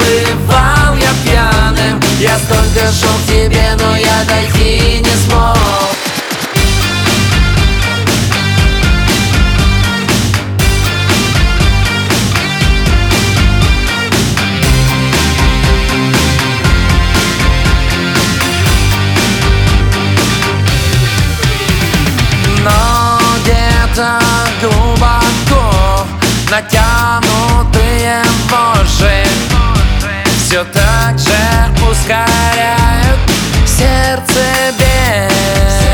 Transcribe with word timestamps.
где 0.00 0.34
бывал 0.34 0.96
я 0.96 1.10
пьяным 1.24 2.00
Я 2.20 2.36
столько 2.38 2.90
Все 30.50 30.64
так 30.64 31.16
же 31.16 31.88
ускоряют 31.88 33.20
сердце 33.64 34.74
бег 34.76 35.89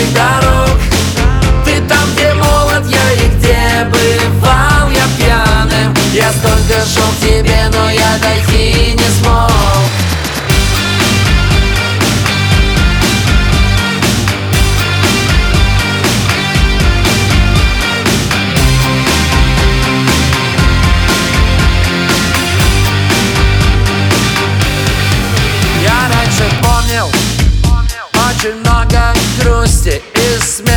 истерзанных 0.00 0.14
дорог. 0.14 0.78
Ты 1.64 1.80
там, 1.88 2.12
где 2.14 2.32
молод 2.34 2.86
я 2.86 3.12
и 3.12 3.28
где 3.36 3.84
бывал 3.84 4.90
я 4.90 5.04
пьяным. 5.18 5.94
Я 6.12 6.30
столько 6.32 6.84
шел 6.86 7.10
к 7.12 7.20
тебе, 7.20 7.68
но 7.72 7.90
я 7.90 8.18
дойти 8.18 8.94
не 8.94 8.99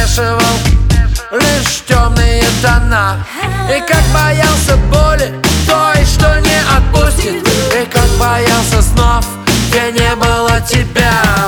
смешивал 0.04 0.42
лишь 1.32 1.84
темные 1.88 2.44
тона. 2.62 3.26
И 3.70 3.80
как 3.82 4.04
боялся 4.14 4.76
боли 4.92 5.34
той, 5.68 6.06
что 6.06 6.40
не 6.42 6.60
отпустит. 6.78 7.48
И 7.74 7.86
как 7.86 8.08
боялся 8.20 8.82
снов, 8.82 9.26
где 9.70 9.92
не 9.92 10.16
было 10.16 10.60
тебя. 10.62 11.48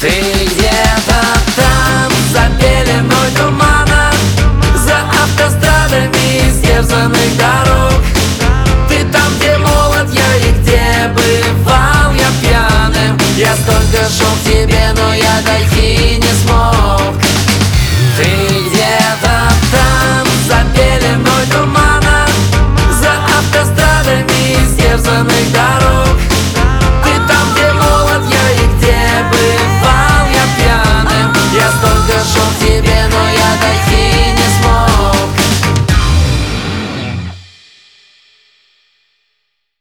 Ты 0.00 0.29